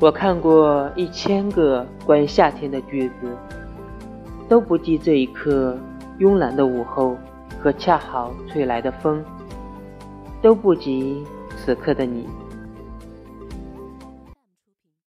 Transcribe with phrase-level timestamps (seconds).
[0.00, 3.36] 我看过一千个关于夏天的句子
[4.48, 5.76] 都不及这一刻
[6.18, 7.18] 慵懒的午后
[7.62, 9.22] 和恰好吹来的风
[10.40, 11.22] 都不及
[11.54, 12.26] 此刻的你。